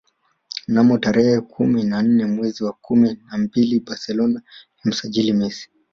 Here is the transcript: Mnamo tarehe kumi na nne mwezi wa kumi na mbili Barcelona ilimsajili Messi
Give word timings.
Mnamo 0.67 0.97
tarehe 0.97 1.39
kumi 1.41 1.83
na 1.83 2.01
nne 2.03 2.25
mwezi 2.25 2.63
wa 2.63 2.73
kumi 2.73 3.19
na 3.31 3.37
mbili 3.37 3.79
Barcelona 3.79 4.41
ilimsajili 4.85 5.33
Messi 5.33 5.69